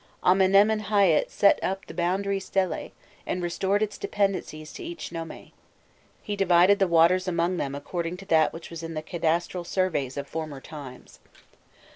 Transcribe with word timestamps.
Amenemhâît 0.23 1.29
set 1.29 1.63
up 1.63 1.81
again 1.83 1.87
the 1.87 1.93
boundary 1.93 2.39
stelae, 2.39 2.91
and 3.27 3.43
restored 3.43 3.83
its 3.83 3.99
dependencies 3.99 4.73
to 4.73 4.83
each 4.83 5.11
nome: 5.11 5.51
"He 6.23 6.35
divided 6.35 6.79
the 6.79 6.87
waters 6.87 7.27
among 7.27 7.57
them 7.57 7.75
according 7.75 8.17
to 8.17 8.25
that 8.25 8.51
which 8.51 8.71
was 8.71 8.81
in 8.81 8.95
the 8.95 9.03
cadastral 9.03 9.63
surveys 9.63 10.17
of 10.17 10.27
former 10.27 10.59
times." 10.59 11.19